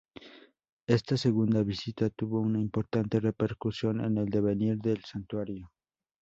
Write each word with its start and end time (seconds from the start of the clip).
Esta 0.87 1.15
segunda 1.15 1.61
visita 1.61 2.09
tuvo 2.09 2.39
una 2.39 2.59
importante 2.59 3.19
repercusión 3.19 4.03
en 4.03 4.17
el 4.17 4.29
devenir 4.31 4.79
del 4.79 5.03
santuario. 5.03 5.69